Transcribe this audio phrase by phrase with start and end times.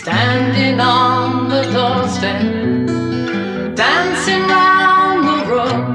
[0.00, 2.40] Standing on the doorstep,
[3.76, 5.86] dancing round the room,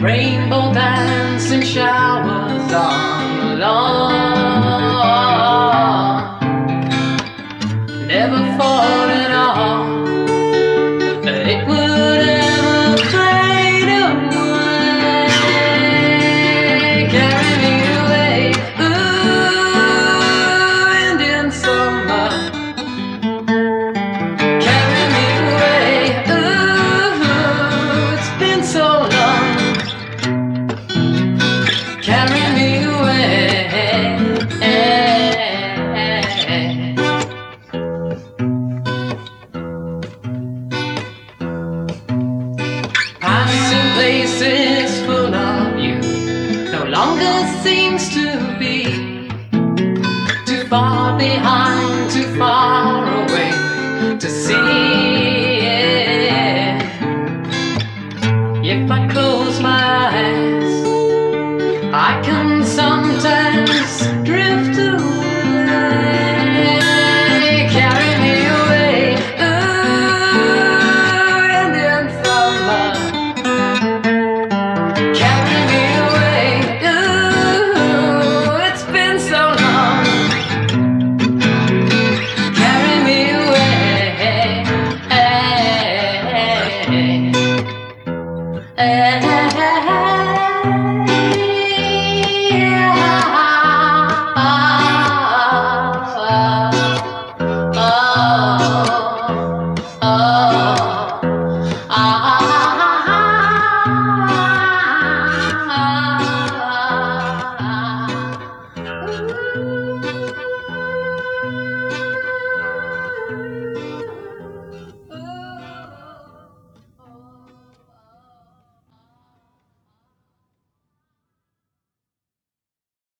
[0.00, 4.29] rainbow dancing showers on the lawn.
[46.80, 48.84] no longer seems to be
[50.46, 53.50] too far behind, too far away
[54.18, 55.60] to see.
[55.62, 56.80] Yeah.
[58.64, 60.72] If I close my eyes,
[61.92, 62.59] I can
[88.82, 89.20] And